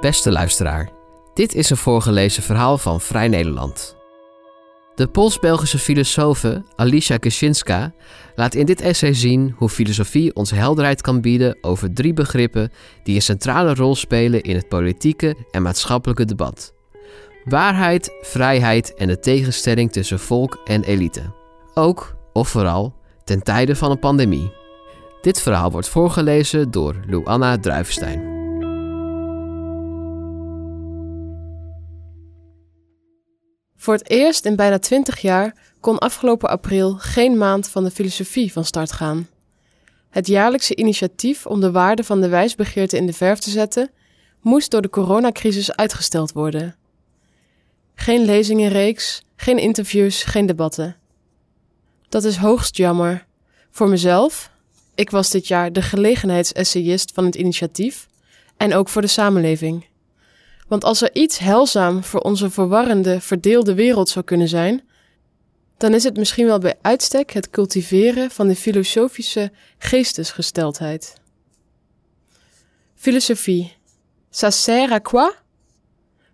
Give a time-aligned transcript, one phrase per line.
[0.00, 0.90] Beste luisteraar,
[1.34, 3.96] dit is een voorgelezen verhaal van Vrij Nederland.
[4.94, 7.92] De Pools-Belgische filosofe Alicia Kaczynska
[8.34, 12.70] laat in dit essay zien hoe filosofie ons helderheid kan bieden over drie begrippen
[13.02, 16.74] die een centrale rol spelen in het politieke en maatschappelijke debat:
[17.44, 21.32] waarheid, vrijheid en de tegenstelling tussen volk en elite.
[21.74, 22.94] Ook, of vooral,
[23.24, 24.52] ten tijde van een pandemie.
[25.20, 28.29] Dit verhaal wordt voorgelezen door Luanna Druivenstein.
[33.80, 38.52] Voor het eerst in bijna twintig jaar kon afgelopen april geen maand van de filosofie
[38.52, 39.28] van start gaan.
[40.10, 43.90] Het jaarlijkse initiatief om de waarde van de wijsbegeerte in de verf te zetten,
[44.40, 46.76] moest door de coronacrisis uitgesteld worden.
[47.94, 50.96] Geen lezingenreeks, geen interviews, geen debatten.
[52.08, 53.26] Dat is hoogst jammer.
[53.70, 54.50] Voor mezelf,
[54.94, 58.08] ik was dit jaar de gelegenheidsessayist van het initiatief,
[58.56, 59.89] en ook voor de samenleving.
[60.70, 64.82] Want als er iets heilzaam voor onze verwarrende, verdeelde wereld zou kunnen zijn,
[65.76, 71.20] dan is het misschien wel bij uitstek het cultiveren van de filosofische geestesgesteldheid.
[72.94, 73.76] Filosofie.
[74.30, 75.30] Ça sert à quoi?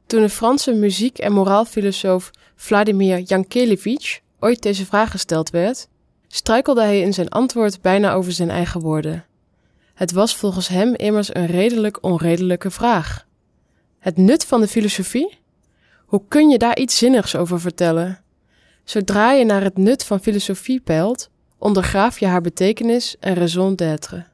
[0.07, 5.89] Toen de Franse muziek- en moraalfilosoof Vladimir Jankelevich ooit deze vraag gesteld werd,
[6.29, 9.25] struikelde hij in zijn antwoord bijna over zijn eigen woorden.
[9.95, 13.27] Het was volgens hem immers een redelijk onredelijke vraag.
[14.07, 15.39] Het nut van de filosofie?
[16.07, 18.23] Hoe kun je daar iets zinnigs over vertellen?
[18.85, 24.27] Zodra je naar het nut van filosofie peilt, ondergraaf je haar betekenis en raison d'être.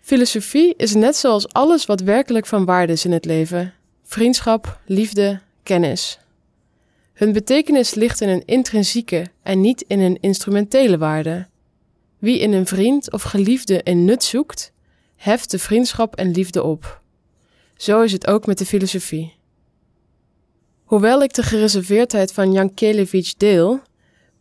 [0.00, 5.40] Filosofie is net zoals alles wat werkelijk van waarde is in het leven: vriendschap, liefde,
[5.62, 6.18] kennis.
[7.12, 11.46] Hun betekenis ligt in een intrinsieke en niet in een instrumentele waarde.
[12.18, 14.72] Wie in een vriend of geliefde een nut zoekt,
[15.16, 17.00] heft de vriendschap en liefde op.
[17.80, 19.34] Zo is het ook met de filosofie.
[20.84, 23.80] Hoewel ik de gereserveerdheid van Jan Kelevich deel,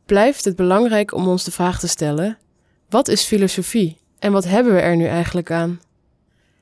[0.05, 2.38] blijft het belangrijk om ons de vraag te stellen:
[2.89, 5.81] wat is filosofie en wat hebben we er nu eigenlijk aan?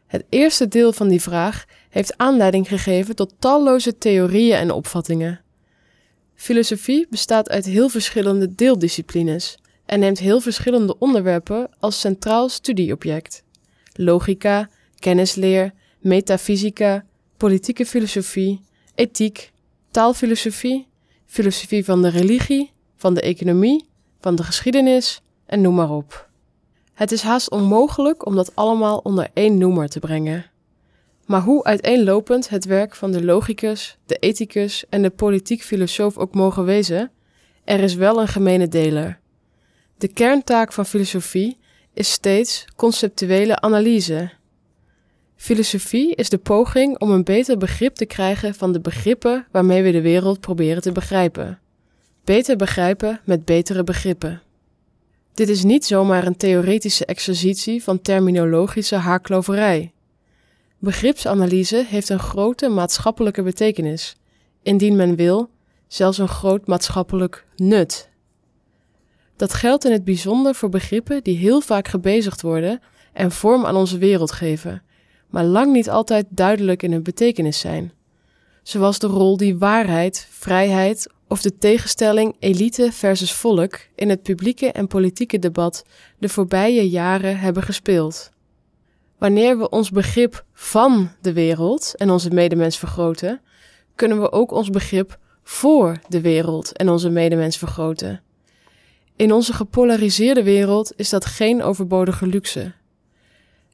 [0.07, 5.41] Het eerste deel van die vraag heeft aanleiding gegeven tot talloze theorieën en opvattingen.
[6.35, 13.43] Filosofie bestaat uit heel verschillende deeldisciplines en neemt heel verschillende onderwerpen als centraal studieobject:
[13.93, 17.05] logica, kennisleer, metafysica,
[17.37, 18.61] politieke filosofie,
[18.95, 19.51] ethiek,
[19.91, 20.87] taalfilosofie,
[21.25, 26.29] filosofie van de religie, van de economie, van de geschiedenis en noem maar op.
[26.93, 30.45] Het is haast onmogelijk om dat allemaal onder één noemer te brengen.
[31.25, 36.33] Maar hoe uiteenlopend het werk van de logicus, de ethicus en de politiek filosoof ook
[36.33, 37.11] mogen wezen,
[37.63, 39.19] er is wel een gemene deler.
[39.97, 41.57] De kerntaak van filosofie
[41.93, 44.31] is steeds conceptuele analyse
[45.37, 49.91] Filosofie is de poging om een beter begrip te krijgen van de begrippen waarmee we
[49.91, 51.59] de wereld proberen te begrijpen.
[52.23, 54.41] Beter begrijpen met betere begrippen.
[55.33, 59.91] Dit is niet zomaar een theoretische exercitie van terminologische haarkloverij.
[60.79, 64.15] Begripsanalyse heeft een grote maatschappelijke betekenis,
[64.63, 65.49] indien men wil,
[65.87, 68.09] zelfs een groot maatschappelijk nut.
[69.35, 72.81] Dat geldt in het bijzonder voor begrippen die heel vaak gebezigd worden
[73.13, 74.81] en vorm aan onze wereld geven
[75.29, 77.91] maar lang niet altijd duidelijk in hun betekenis zijn.
[78.63, 84.71] Zoals de rol die waarheid, vrijheid of de tegenstelling elite versus volk in het publieke
[84.71, 85.83] en politieke debat
[86.17, 88.31] de voorbije jaren hebben gespeeld.
[89.17, 93.41] Wanneer we ons begrip van de wereld en onze medemens vergroten,
[93.95, 98.21] kunnen we ook ons begrip voor de wereld en onze medemens vergroten.
[99.15, 102.73] In onze gepolariseerde wereld is dat geen overbodige luxe.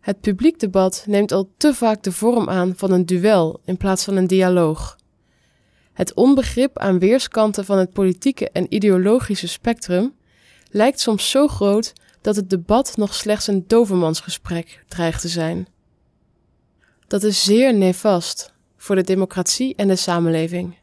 [0.04, 4.04] Het publiek debat neemt al te vaak de vorm aan van een duel in plaats
[4.04, 4.98] van een dialoog.
[5.94, 10.14] Het onbegrip aan weerskanten van het politieke en ideologische spectrum
[10.70, 15.68] lijkt soms zo groot dat het debat nog slechts een dovermansgesprek dreigt te zijn.
[17.08, 20.78] Dat is zeer nefast voor de democratie en de samenleving.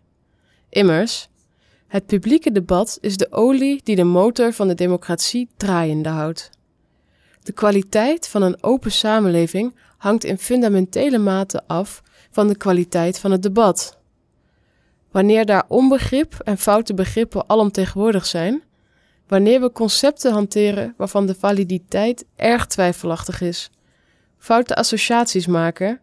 [0.68, 1.28] Immers,
[1.86, 6.50] het publieke debat is de olie die de motor van de democratie draaiende houdt.
[7.42, 13.30] De kwaliteit van een open samenleving hangt in fundamentele mate af van de kwaliteit van
[13.30, 13.98] het debat.
[15.10, 18.62] Wanneer daar onbegrip en foute begrippen alomtegenwoordig zijn,
[19.28, 23.70] wanneer we concepten hanteren waarvan de validiteit erg twijfelachtig is,
[24.38, 26.00] foute associaties maken,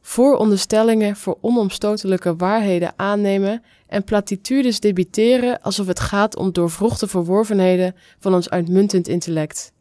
[0.00, 8.34] vooronderstellingen voor onomstotelijke waarheden aannemen en platitudes debiteren alsof het gaat om doorvrochte verworvenheden van
[8.34, 9.72] ons uitmuntend intellect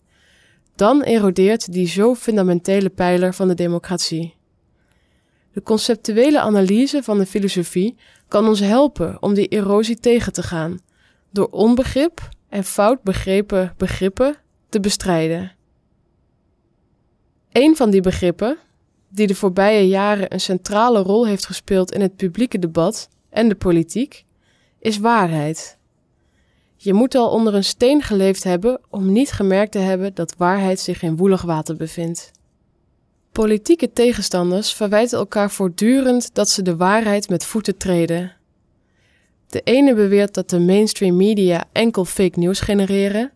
[0.77, 4.35] dan erodeert die zo fundamentele pijler van de democratie.
[5.53, 7.95] De conceptuele analyse van de filosofie
[8.27, 10.79] kan ons helpen om die erosie tegen te gaan,
[11.31, 14.35] door onbegrip en fout begrepen begrippen
[14.69, 15.51] te bestrijden.
[17.51, 18.57] Een van die begrippen,
[19.09, 23.55] die de voorbije jaren een centrale rol heeft gespeeld in het publieke debat en de
[23.55, 24.25] politiek,
[24.79, 25.76] is waarheid.
[26.87, 30.79] Je moet al onder een steen geleefd hebben om niet gemerkt te hebben dat waarheid
[30.79, 32.31] zich in woelig water bevindt.
[33.31, 38.35] Politieke tegenstanders verwijten elkaar voortdurend dat ze de waarheid met voeten treden.
[39.47, 43.31] De ene beweert dat de mainstream media enkel fake news genereren,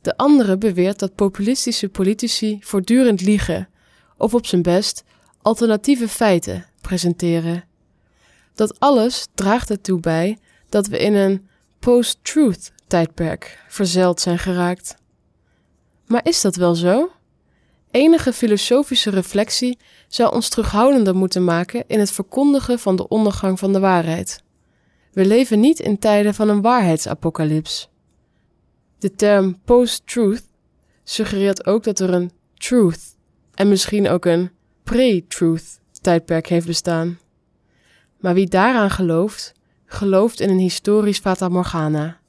[0.00, 3.68] de andere beweert dat populistische politici voortdurend liegen
[4.16, 5.04] of op zijn best
[5.42, 7.64] alternatieve feiten presenteren.
[8.54, 11.48] Dat alles draagt ertoe bij dat we in een
[11.78, 14.96] post-truth tijdperk verzeild zijn geraakt.
[16.06, 17.10] Maar is dat wel zo?
[17.90, 19.78] Enige filosofische reflectie
[20.08, 24.42] zou ons terughoudender moeten maken in het verkondigen van de ondergang van de waarheid.
[25.12, 27.88] We leven niet in tijden van een waarheidsapocalyps.
[28.98, 30.44] De term post-truth
[31.04, 33.16] suggereert ook dat er een truth
[33.54, 34.50] en misschien ook een
[34.82, 37.18] pre-truth tijdperk heeft bestaan.
[38.20, 39.52] Maar wie daaraan gelooft,
[39.86, 42.20] gelooft in een historisch fata morgana.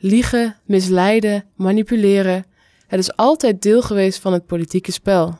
[0.00, 2.44] Liegen, misleiden, manipuleren,
[2.86, 5.38] het is altijd deel geweest van het politieke spel.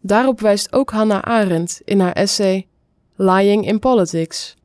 [0.00, 2.66] Daarop wijst ook Hannah Arendt in haar essay
[3.16, 4.56] Lying in Politics.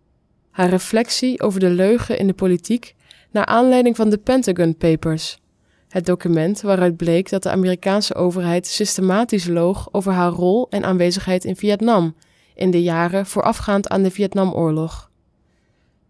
[0.52, 2.96] Haar reflectie over de leugen in de politiek
[3.31, 5.40] naar aanleiding van de Pentagon Papers,
[5.88, 11.46] het document waaruit bleek dat de Amerikaanse overheid systematisch loog over haar rol en aanwezigheid
[11.46, 12.16] in Vietnam
[12.56, 15.12] in de jaren voorafgaand aan de Vietnamoorlog.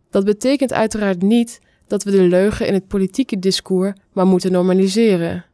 [0.10, 5.46] Dat betekent uiteraard niet dat we de leugen in het politieke discours maar moeten normaliseren.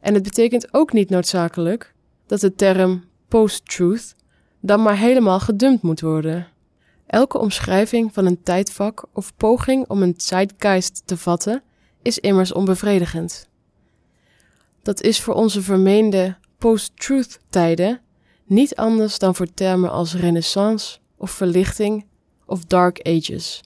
[0.00, 1.94] En het betekent ook niet noodzakelijk
[2.26, 4.14] dat de term post-truth
[4.60, 6.48] dan maar helemaal gedumpt moet worden.
[7.06, 11.62] Elke omschrijving van een tijdvak of poging om een zeitgeist te vatten
[12.02, 13.48] is immers onbevredigend.
[14.82, 18.00] Dat is voor onze vermeende post-truth tijden
[18.44, 22.06] niet anders dan voor termen als renaissance of verlichting
[22.46, 23.62] of dark ages.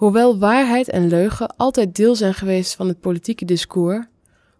[0.00, 4.06] Hoewel waarheid en leugen altijd deel zijn geweest van het politieke discours,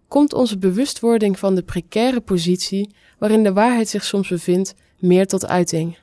[0.08, 5.46] komt onze bewustwording van de precaire positie waarin de waarheid zich soms bevindt meer tot
[5.46, 5.98] uiting.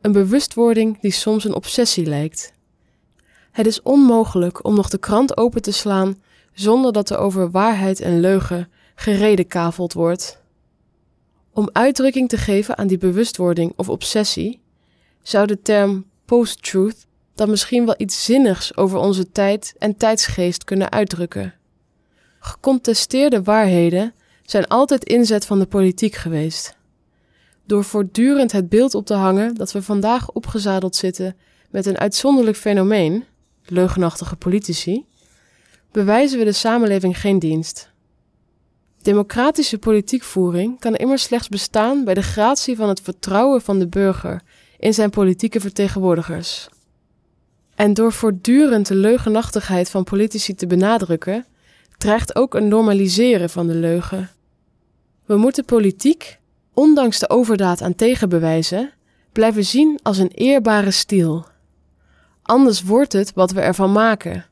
[0.00, 2.52] Een bewustwording die soms een obsessie lijkt.
[3.50, 8.00] Het is onmogelijk om nog de krant open te slaan zonder dat er over waarheid
[8.00, 10.42] en leugen geredekaveld wordt.
[11.52, 14.60] Om uitdrukking te geven aan die bewustwording of obsessie,
[15.22, 17.08] zou de term post-truth
[17.40, 21.54] dan misschien wel iets zinnigs over onze tijd en tijdsgeest kunnen uitdrukken.
[22.38, 26.76] Gecontesteerde waarheden zijn altijd inzet van de politiek geweest.
[27.66, 31.36] Door voortdurend het beeld op te hangen dat we vandaag opgezadeld zitten
[31.70, 33.24] met een uitzonderlijk fenomeen,
[33.64, 35.04] leugenachtige politici,
[35.92, 37.90] bewijzen we de samenleving geen dienst.
[39.02, 44.42] Democratische politiekvoering kan immers slechts bestaan bij de gratie van het vertrouwen van de burger
[44.78, 46.68] in zijn politieke vertegenwoordigers.
[47.80, 51.46] En door voortdurend de leugenachtigheid van politici te benadrukken,
[51.98, 54.30] dreigt ook een normaliseren van de leugen.
[55.24, 56.38] We moeten politiek,
[56.74, 58.92] ondanks de overdaad aan tegenbewijzen,
[59.32, 61.46] blijven zien als een eerbare stiel.
[62.42, 64.46] Anders wordt het wat we ervan maken.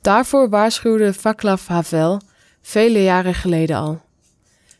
[0.00, 2.20] Daarvoor waarschuwde Václav Havel
[2.62, 4.00] vele jaren geleden al.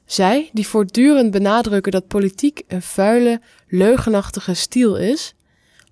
[0.04, 5.34] Zij, die voortdurend benadrukken dat politiek een vuile, leugenachtige stiel is,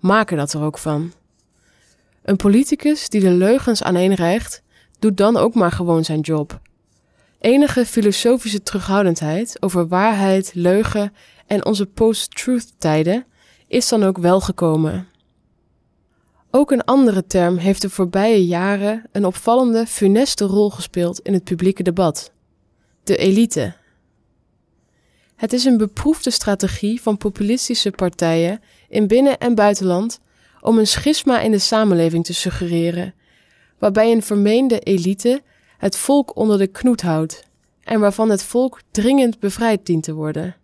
[0.00, 1.12] maken dat er ook van.
[2.26, 4.62] Een politicus die de leugens aaneenrijgt,
[4.98, 6.60] doet dan ook maar gewoon zijn job.
[7.38, 11.12] Enige filosofische terughoudendheid over waarheid, leugen
[11.46, 13.26] en onze post-truth tijden
[13.66, 15.08] is dan ook wel gekomen.
[16.50, 21.44] Ook een andere term heeft de voorbije jaren een opvallende, funeste rol gespeeld in het
[21.44, 22.32] publieke debat:
[23.04, 23.74] de elite.
[25.36, 30.20] Het is een beproefde strategie van populistische partijen in binnen- en buitenland
[30.60, 33.14] om een schisma in de samenleving te suggereren,
[33.78, 35.42] waarbij een vermeende elite
[35.78, 37.44] het volk onder de knoet houdt
[37.82, 40.56] en waarvan het volk dringend bevrijd dient te worden.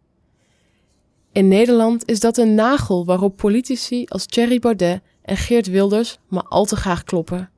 [1.33, 6.43] In Nederland is dat een nagel waarop politici als Thierry Baudet en Geert Wilders maar
[6.49, 7.51] al te graag kloppen.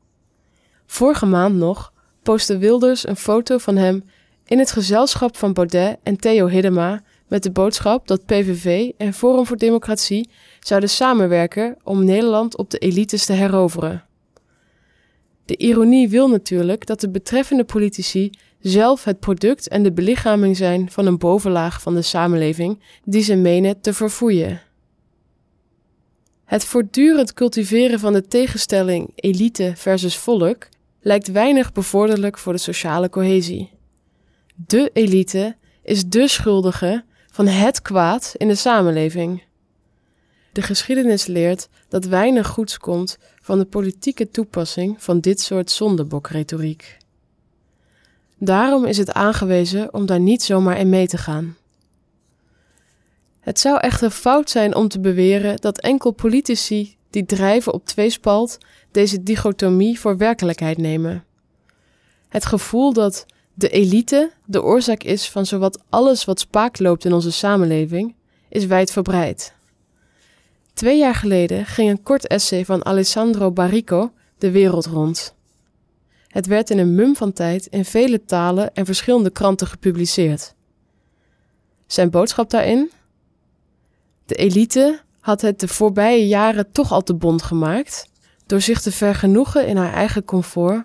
[0.86, 4.04] Vorige maand nog postte Wilders een foto van hem
[4.44, 9.46] in het gezelschap van Baudet en Theo Hiddema met de boodschap dat PVV en Forum
[9.46, 14.04] voor Democratie zouden samenwerken om Nederland op de elites te heroveren.
[15.44, 20.90] De ironie wil natuurlijk dat de betreffende politici zelf het product en de belichaming zijn
[20.90, 24.60] van een bovenlaag van de samenleving die ze menen te verfoeien.
[26.44, 30.68] Het voortdurend cultiveren van de tegenstelling elite versus volk
[31.00, 33.70] lijkt weinig bevorderlijk voor de sociale cohesie.
[34.54, 37.04] De elite is de schuldige
[37.34, 39.42] van het kwaad in de samenleving.
[40.52, 46.96] De geschiedenis leert dat weinig goeds komt van de politieke toepassing van dit soort zondebokretoriek.
[48.38, 51.56] Daarom is het aangewezen om daar niet zomaar in mee te gaan.
[53.40, 58.58] Het zou echter fout zijn om te beweren dat enkel politici die drijven op tweespalt
[58.90, 61.24] deze dichotomie voor werkelijkheid nemen.
[62.28, 67.12] Het gevoel dat de elite de oorzaak is van zowat alles wat spaak loopt in
[67.12, 68.14] onze samenleving,
[68.48, 69.54] is wijdverbreid.
[70.72, 75.34] Twee jaar geleden ging een kort essay van Alessandro Barrico de wereld rond.
[76.28, 80.54] Het werd in een mum van tijd in vele talen en verschillende kranten gepubliceerd.
[81.86, 82.90] Zijn boodschap daarin?
[84.26, 88.08] De elite had het de voorbije jaren toch al te bond gemaakt.
[88.46, 90.84] Door zich te vergenoegen in haar eigen comfort,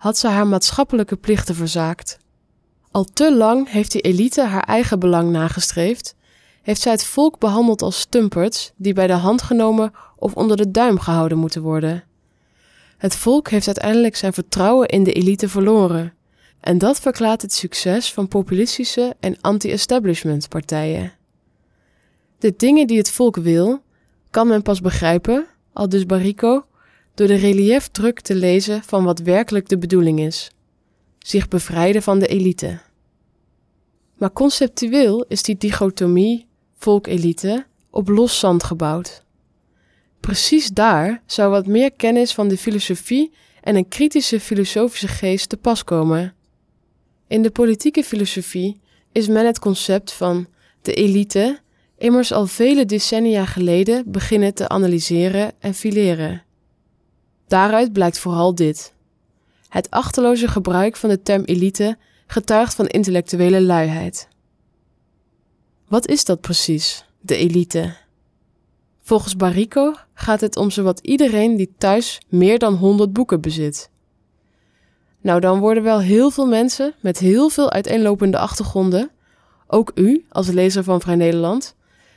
[0.00, 2.18] had ze haar maatschappelijke plichten verzaakt.
[2.90, 6.14] Al te lang heeft die elite haar eigen belang nagestreefd,
[6.62, 10.70] heeft zij het volk behandeld als stumperts die bij de hand genomen of onder de
[10.70, 12.04] duim gehouden moeten worden.
[12.96, 16.14] Het volk heeft uiteindelijk zijn vertrouwen in de elite verloren.
[16.60, 21.12] En dat verklaart het succes van populistische en anti-establishment partijen.
[22.38, 23.82] De dingen die het volk wil,
[24.30, 26.64] kan men pas begrijpen, al dus Barrico,
[27.14, 30.50] door de reliefdruk te lezen van wat werkelijk de bedoeling is:
[31.18, 32.80] zich bevrijden van de elite.
[34.16, 39.24] Maar conceptueel is die dichotomie volk-elite op los zand gebouwd.
[40.20, 45.56] Precies daar zou wat meer kennis van de filosofie en een kritische filosofische geest te
[45.56, 46.34] pas komen.
[47.28, 48.80] In de politieke filosofie
[49.12, 50.46] is men het concept van
[50.82, 51.60] de elite
[51.98, 56.44] immers al vele decennia geleden beginnen te analyseren en fileren.
[57.50, 58.94] Daaruit blijkt vooral dit.
[59.68, 64.28] Het achterloze gebruik van de term elite getuigt van intellectuele luiheid.
[65.88, 67.96] Wat is dat precies, de elite?
[69.00, 73.90] Volgens Barrico gaat het om zowat iedereen die thuis meer dan 100 boeken bezit.
[75.20, 79.10] Nou, dan worden wel heel veel mensen met heel veel uiteenlopende achtergronden,
[79.66, 81.74] ook u als lezer van Vrij Nederland,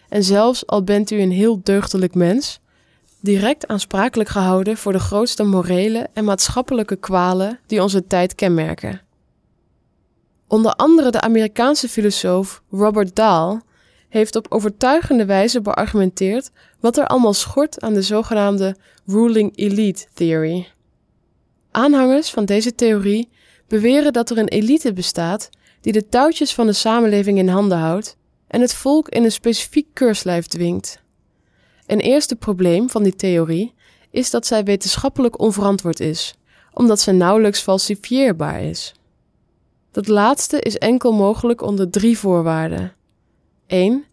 [0.09, 2.61] en zelfs al bent u een heel deugdelijk mens,
[3.23, 9.01] direct aansprakelijk gehouden voor de grootste morele en maatschappelijke kwalen die onze tijd kenmerken.
[10.47, 13.59] Onder andere de Amerikaanse filosoof Robert Dahl
[14.09, 18.75] heeft op overtuigende wijze beargumenteerd wat er allemaal schort aan de zogenaamde
[19.05, 20.67] ruling elite theory.
[21.71, 23.29] Aanhangers van deze theorie
[23.67, 25.49] beweren dat er een elite bestaat
[25.81, 29.87] die de touwtjes van de samenleving in handen houdt en het volk in een specifiek
[29.93, 31.02] keurslijf dwingt.
[31.93, 33.73] Een eerste probleem van die theorie
[34.09, 36.35] is dat zij wetenschappelijk onverantwoord is,
[36.71, 38.93] omdat ze nauwelijks falsifieerbaar is.
[39.91, 42.93] Dat laatste is enkel mogelijk onder drie voorwaarden.
[43.67, 44.05] 1.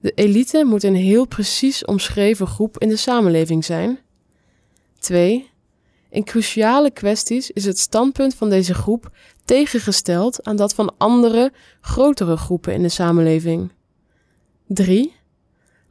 [0.00, 3.98] De elite moet een heel precies omschreven groep in de samenleving zijn.
[4.98, 5.50] 2.
[6.10, 9.10] In cruciale kwesties is het standpunt van deze groep
[9.44, 13.72] tegengesteld aan dat van andere, grotere groepen in de samenleving.
[14.66, 15.20] 3.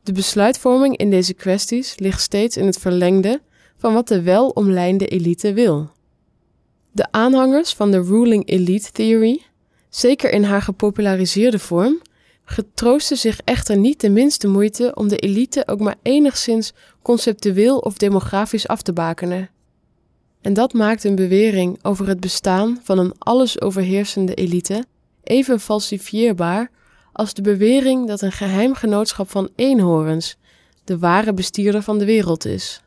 [0.03, 3.41] De besluitvorming in deze kwesties ligt steeds in het verlengde
[3.77, 5.89] van wat de welomlijnde elite wil.
[6.91, 9.41] De aanhangers van de ruling elite theory,
[9.89, 12.01] zeker in haar gepopulariseerde vorm,
[12.43, 17.97] getroosten zich echter niet de minste moeite om de elite ook maar enigszins conceptueel of
[17.97, 19.49] demografisch af te bakenen.
[20.41, 24.85] En dat maakt een bewering over het bestaan van een alles overheersende elite
[25.23, 26.71] even falsifieerbaar
[27.21, 30.37] als de bewering dat een geheim genootschap van eenhorens
[30.83, 32.81] de ware bestierder van de wereld is.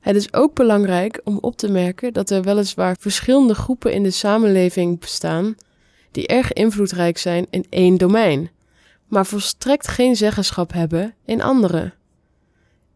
[0.00, 4.10] Het is ook belangrijk om op te merken dat er weliswaar verschillende groepen in de
[4.10, 5.54] samenleving bestaan
[6.10, 8.50] die erg invloedrijk zijn in één domein,
[9.06, 11.92] maar volstrekt geen zeggenschap hebben in andere.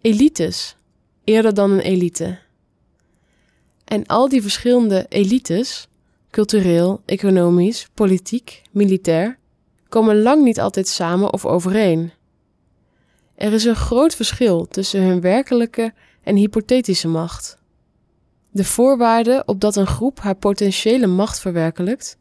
[0.00, 0.76] Elites,
[1.25, 2.38] eerder dan een elite.
[3.84, 5.88] En al die verschillende elites,
[6.30, 9.38] cultureel, economisch, politiek, militair,
[9.88, 12.12] komen lang niet altijd samen of overeen.
[13.34, 17.58] Er is een groot verschil tussen hun werkelijke en hypothetische macht.
[18.50, 22.18] De voorwaarde op dat een groep haar potentiële macht verwerkelijkt,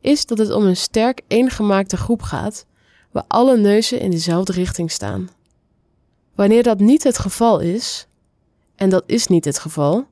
[0.00, 2.66] is dat het om een sterk eengemaakte groep gaat,
[3.10, 5.28] waar alle neuzen in dezelfde richting staan.
[6.34, 8.06] Wanneer dat niet het geval is,
[8.74, 10.06] en dat is niet het geval,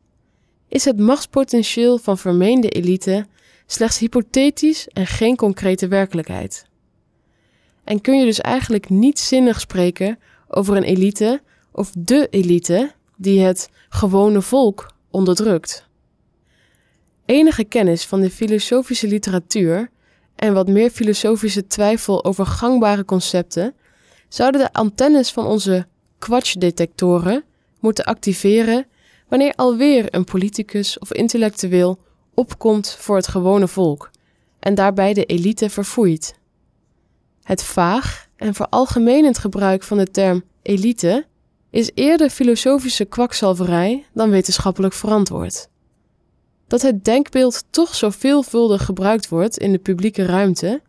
[0.68, 3.26] is het machtspotentieel van vermeende elite
[3.66, 6.66] slechts hypothetisch en geen concrete werkelijkheid.
[7.84, 13.40] En kun je dus eigenlijk niet zinnig spreken over een elite of de elite die
[13.40, 15.88] het gewone volk onderdrukt.
[17.24, 19.90] Enige kennis van de filosofische literatuur
[20.36, 23.74] en wat meer filosofische twijfel over gangbare concepten
[24.28, 25.86] zouden de antennes van onze
[26.18, 27.44] kwatschdetectoren
[27.80, 28.86] moeten activeren
[29.28, 31.98] wanneer alweer een politicus of intellectueel
[32.34, 34.10] opkomt voor het gewone volk
[34.60, 36.34] en daarbij de elite verfoeit.
[37.44, 41.26] Het vaag en veralgemenend gebruik van de term elite
[41.70, 45.68] is eerder filosofische kwakzalverij dan wetenschappelijk verantwoord.
[46.66, 50.82] Dat het denkbeeld toch zo veelvuldig gebruikt wordt in de publieke ruimte,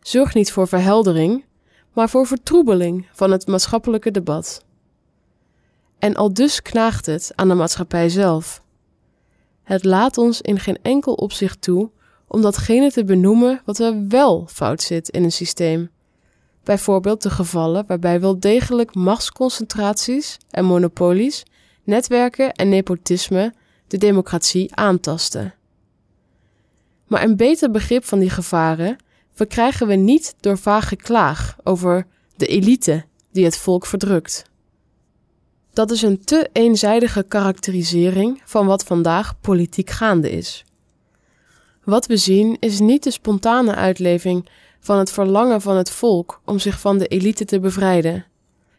[0.00, 1.44] zorgt niet voor verheldering,
[1.92, 4.64] maar voor vertroebeling van het maatschappelijke debat.
[5.98, 8.62] En al dus knaagt het aan de maatschappij zelf.
[9.62, 11.90] Het laat ons in geen enkel opzicht toe
[12.26, 15.90] om datgene te benoemen wat er wel fout zit in een systeem.
[16.66, 21.42] Bijvoorbeeld de gevallen waarbij wel degelijk machtsconcentraties en monopolies,
[21.84, 23.54] netwerken en nepotisme
[23.86, 25.54] de democratie aantasten.
[27.06, 28.96] Maar een beter begrip van die gevaren
[29.32, 32.06] verkrijgen we niet door vaag geklaag over
[32.36, 34.44] de elite die het volk verdrukt.
[35.72, 40.64] Dat is een te eenzijdige karakterisering van wat vandaag politiek gaande is.
[41.84, 44.48] Wat we zien is niet de spontane uitleving
[44.86, 48.24] van het verlangen van het volk om zich van de elite te bevrijden.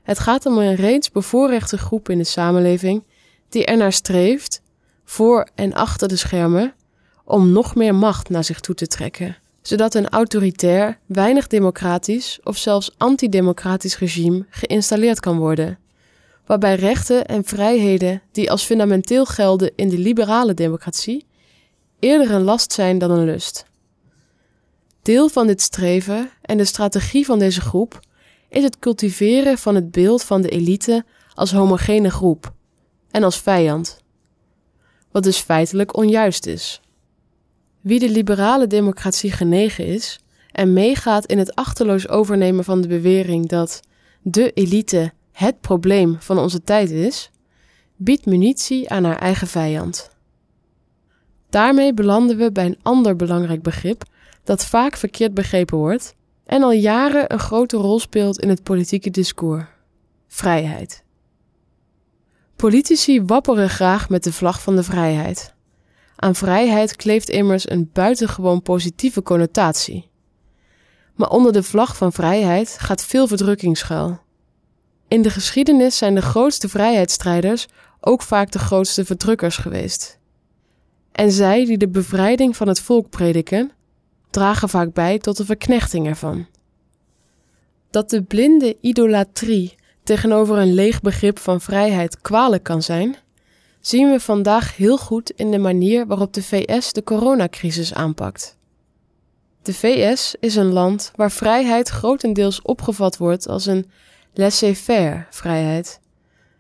[0.04, 3.04] Het gaat om een reeds bevoorrechte groep in de samenleving
[3.50, 4.62] die ernaar streeft,
[5.06, 6.74] voor en achter de schermen,
[7.24, 12.58] om nog meer macht naar zich toe te trekken, zodat een autoritair, weinig democratisch of
[12.58, 15.80] zelfs antidemocratisch regime geïnstalleerd kan worden
[16.46, 21.26] waarbij rechten en vrijheden die als fundamenteel gelden in de liberale democratie
[22.00, 23.66] eerder een last zijn dan een lust.
[25.08, 28.00] Deel van dit streven en de strategie van deze groep
[28.50, 32.54] is het cultiveren van het beeld van de elite als homogene groep
[33.12, 34.02] en als vijand,
[35.12, 36.82] wat dus feitelijk onjuist is.
[37.82, 40.20] Wie de liberale democratie genegen is
[40.52, 43.80] en meegaat in het achterloos overnemen van de bewering dat
[44.22, 47.32] de elite het probleem van onze tijd is,
[47.96, 50.10] biedt munitie aan haar eigen vijand.
[51.50, 54.04] Daarmee belanden we bij een ander belangrijk begrip
[54.48, 59.10] dat vaak verkeerd begrepen wordt en al jaren een grote rol speelt in het politieke
[59.10, 59.66] discours:
[60.28, 61.04] vrijheid.
[62.56, 65.54] Politici wapperen graag met de vlag van de vrijheid.
[66.16, 70.10] Aan vrijheid kleeft immers een buitengewoon positieve connotatie.
[71.16, 74.20] Maar onder de vlag van vrijheid gaat veel verdrukking schuil.
[75.08, 77.68] In de geschiedenis zijn de grootste vrijheidsstrijders
[78.00, 80.20] ook vaak de grootste verdrukkers geweest.
[81.12, 83.72] En zij die de bevrijding van het volk prediken,
[84.38, 86.46] dragen vaak bij tot de verknechting ervan.
[87.90, 93.16] Dat de blinde idolatrie tegenover een leeg begrip van vrijheid kwalijk kan zijn,
[93.80, 98.58] zien we vandaag heel goed in de manier waarop de VS de coronacrisis aanpakt.
[99.62, 103.90] De VS is een land waar vrijheid grotendeels opgevat wordt als een
[104.34, 106.00] Laissez-faire vrijheid.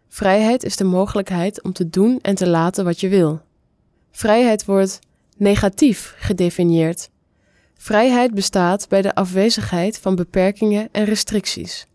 [0.09, 3.41] Vrijheid is de mogelijkheid om te doen en te laten wat je wil.
[4.11, 4.99] Vrijheid wordt
[5.37, 7.09] negatief gedefinieerd.
[7.77, 11.87] Vrijheid bestaat bij de afwezigheid van beperkingen en restricties.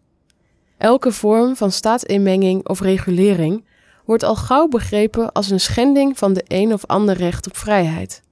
[0.79, 3.65] Elke vorm van staatsinmenging of regulering
[4.05, 8.23] wordt al gauw begrepen als een schending van de een of ander recht op vrijheid.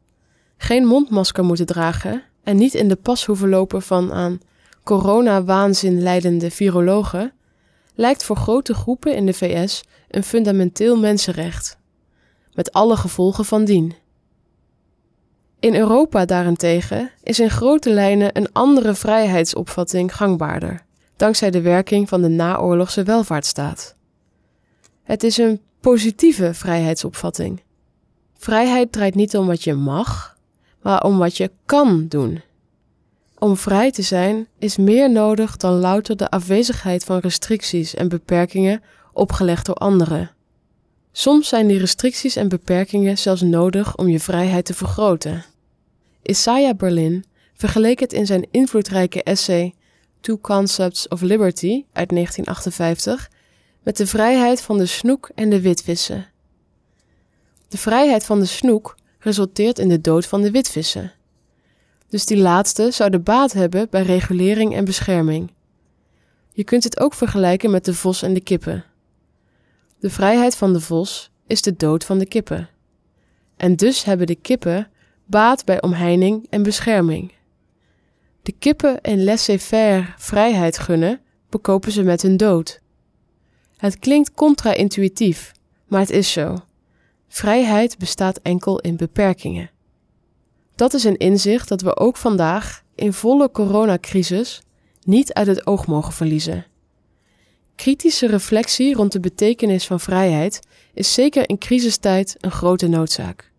[0.57, 4.41] Geen mondmasker moeten dragen en niet in de pas hoeven lopen van aan
[4.85, 7.33] corona-waanzin leidende virologen
[7.95, 11.79] lijkt voor grote groepen in de VS een fundamenteel mensenrecht,
[12.55, 13.95] met alle gevolgen van dien.
[15.61, 20.85] In Europa daarentegen is in grote lijnen een andere vrijheidsopvatting gangbaarder,
[21.17, 23.95] dankzij de werking van de naoorlogse welvaartsstaat.
[25.03, 27.63] Het is een positieve vrijheidsopvatting.
[28.39, 30.37] Vrijheid draait niet om wat je mag,
[30.83, 32.43] maar om wat je kan doen.
[33.39, 38.83] Om vrij te zijn is meer nodig dan louter de afwezigheid van restricties en beperkingen
[39.13, 40.31] opgelegd door anderen.
[41.13, 45.45] Soms zijn die restricties en beperkingen zelfs nodig om je vrijheid te vergroten.
[46.23, 49.75] Isaiah Berlin vergeleek het in zijn invloedrijke essay
[50.21, 53.31] Two Concepts of Liberty uit 1958
[53.83, 56.29] met de vrijheid van de snoek en de witvissen.
[57.69, 61.13] De vrijheid van de snoek resulteert in de dood van de witvissen
[62.11, 65.53] dus die laatste zou de baat hebben bij regulering en bescherming.
[66.53, 68.85] Je kunt het ook vergelijken met de vos en de kippen.
[69.99, 72.69] De vrijheid van de vos is de dood van de kippen.
[73.57, 74.91] En dus hebben de kippen
[75.31, 77.33] baat bij omheining en bescherming.
[78.43, 82.81] De kippen en laissez-faire vrijheid gunnen, bekopen ze met hun dood.
[83.77, 85.53] Het klinkt contra-intuïtief,
[85.89, 86.57] maar het is zo.
[87.29, 89.71] Vrijheid bestaat enkel in beperkingen.
[90.75, 94.63] Dat is een inzicht dat we ook vandaag, in volle coronacrisis,
[95.03, 96.67] niet uit het oog mogen verliezen.
[97.75, 100.61] Kritische reflectie rond de betekenis van vrijheid
[100.95, 103.50] is zeker in crisistijd een grote noodzaak.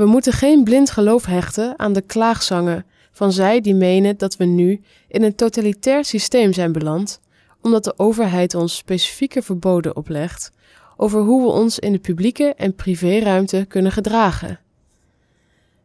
[0.00, 4.44] We moeten geen blind geloof hechten aan de klaagzangen van zij die menen dat we
[4.44, 7.20] nu in een totalitair systeem zijn beland,
[7.62, 10.52] omdat de overheid ons specifieke verboden oplegt
[10.96, 14.60] over hoe we ons in de publieke en privéruimte kunnen gedragen.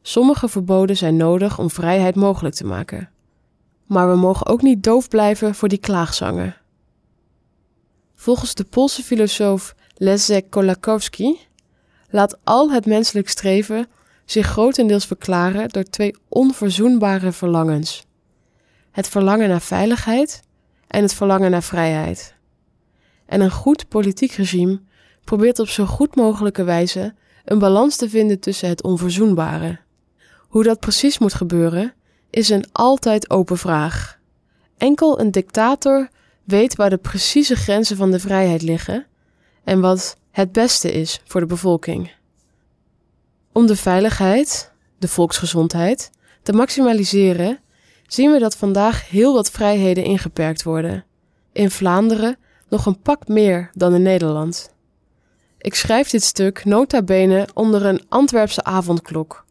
[0.02, 3.10] Sommige verboden zijn nodig om vrijheid mogelijk te maken.
[3.86, 6.56] Maar we mogen ook niet doof blijven voor die klaagzangen.
[8.16, 11.40] Volgens de Poolse filosoof Leszek Kolakowski
[12.10, 13.88] laat al het menselijk streven
[14.26, 18.06] zich grotendeels verklaren door twee onverzoenbare verlangens:
[18.92, 20.42] het verlangen naar veiligheid
[20.88, 22.36] en het verlangen naar vrijheid.
[23.26, 24.82] En een goed politiek regime
[25.24, 27.14] probeert op zo goed mogelijke wijze
[27.46, 29.80] een balans te vinden tussen het onverzoenbare.
[30.40, 31.94] Hoe dat precies moet gebeuren,
[32.30, 34.20] is een altijd open vraag.
[34.78, 36.10] Enkel een dictator
[36.44, 39.06] weet waar de precieze grenzen van de vrijheid liggen
[39.64, 42.12] en wat het beste is voor de bevolking.
[43.56, 46.12] Om de veiligheid, de volksgezondheid,
[46.44, 47.60] te maximaliseren,
[48.08, 51.06] zien we dat vandaag heel wat vrijheden ingeperkt worden.
[51.52, 52.38] In Vlaanderen
[52.70, 54.74] nog een pak meer dan in Nederland.
[55.58, 59.46] Ik schrijf dit stuk nota bene onder een Antwerpse avondklok.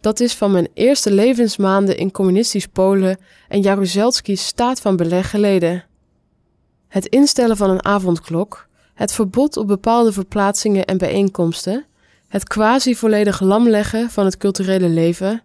[0.00, 5.84] Dat is van mijn eerste levensmaanden in communistisch Polen en Jaruzelski's staat van beleg geleden.
[6.88, 11.86] Het instellen van een avondklok, het verbod op bepaalde verplaatsingen en bijeenkomsten,
[12.28, 15.42] het quasi volledig lamleggen van het culturele leven,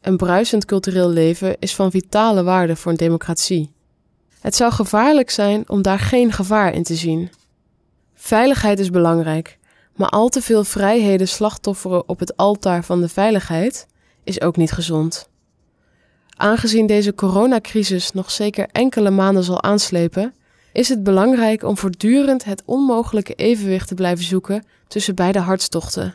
[0.00, 3.72] een bruisend cultureel leven is van vitale waarde voor een democratie.
[4.40, 7.30] Het zou gevaarlijk zijn om daar geen gevaar in te zien.
[8.14, 9.58] Veiligheid is belangrijk,
[9.96, 13.86] maar al te veel vrijheden slachtofferen op het altaar van de veiligheid
[14.24, 15.28] is ook niet gezond.
[16.36, 20.34] Aangezien deze coronacrisis nog zeker enkele maanden zal aanslepen,
[20.72, 26.14] is het belangrijk om voortdurend het onmogelijke evenwicht te blijven zoeken tussen beide hartstochten.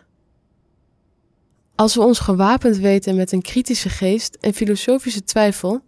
[1.77, 5.81] Als we ons gewapend weten met een kritische geest en filosofische twijfel,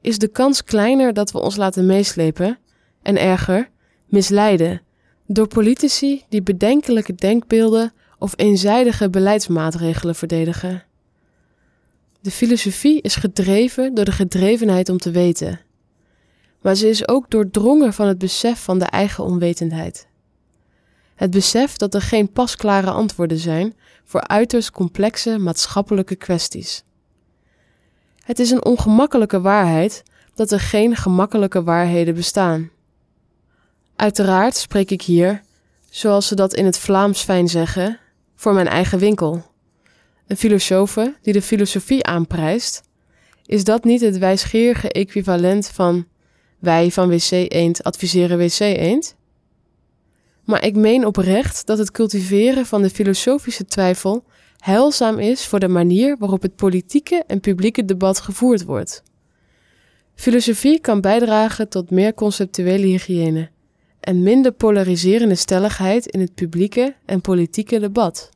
[0.00, 2.58] is de kans kleiner dat we ons laten meeslepen
[3.02, 3.70] en erger,
[4.06, 4.82] misleiden
[5.26, 10.84] door politici die bedenkelijke denkbeelden of eenzijdige beleidsmaatregelen verdedigen.
[12.20, 15.60] De filosofie is gedreven door de gedrevenheid om te weten,
[16.60, 20.06] maar ze is ook doordrongen van het besef van de eigen onwetendheid.
[21.14, 23.74] Het besef dat er geen pasklare antwoorden zijn
[24.06, 26.84] voor uiterst complexe maatschappelijke kwesties.
[28.24, 30.02] Het is een ongemakkelijke waarheid
[30.34, 32.70] dat er geen gemakkelijke waarheden bestaan.
[33.96, 35.42] Uiteraard spreek ik hier,
[35.90, 37.98] zoals ze dat in het Vlaams fijn zeggen,
[38.34, 39.44] voor mijn eigen winkel.
[40.26, 42.82] Een filosofe die de filosofie aanprijst,
[43.46, 46.06] is dat niet het wijsgerige equivalent van
[46.58, 49.16] wij van WC Eend adviseren WC Eend?
[50.46, 54.24] Maar ik meen oprecht dat het cultiveren van de filosofische twijfel
[54.58, 59.02] heilzaam is voor de manier waarop het politieke en publieke debat gevoerd wordt.
[60.14, 63.50] Filosofie kan bijdragen tot meer conceptuele hygiëne
[64.00, 68.30] en minder polariserende stelligheid in het publieke en politieke debat.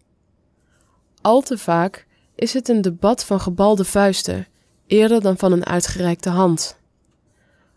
[1.20, 4.46] Al te vaak is het een debat van gebalde vuisten,
[4.86, 6.78] eerder dan van een uitgereikte hand.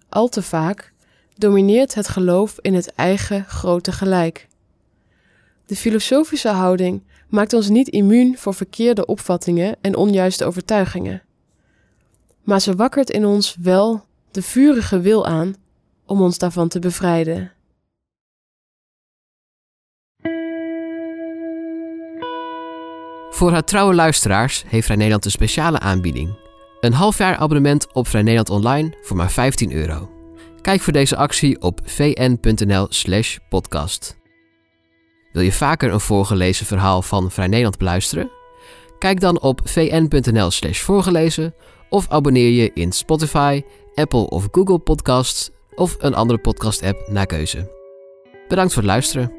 [0.10, 0.93] Al te vaak
[1.38, 4.48] domineert het geloof in het eigen grote gelijk.
[5.66, 11.22] De filosofische houding maakt ons niet immuun voor verkeerde opvattingen en onjuiste overtuigingen.
[12.44, 15.56] Maar ze wakkert in ons wel de vurige wil aan
[16.06, 17.52] om ons daarvan te bevrijden.
[23.30, 26.38] Voor haar trouwe luisteraars heeft Vrij Nederland een speciale aanbieding.
[26.80, 30.13] Een half jaar abonnement op Vrij Nederland Online voor maar 15 euro.
[30.64, 34.18] Kijk voor deze actie op vn.nl/slash podcast.
[35.32, 38.32] Wil je vaker een voorgelezen verhaal van Vrij Nederland beluisteren?
[39.00, 41.56] Kijk dan op vn.nl/slash voorgelezen
[41.90, 43.62] of abonneer je in Spotify,
[43.96, 47.72] Apple of Google Podcasts of een andere podcast-app naar keuze.
[48.48, 49.32] Bedankt voor het luisteren.